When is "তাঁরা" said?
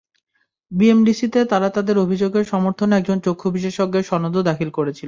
1.45-1.69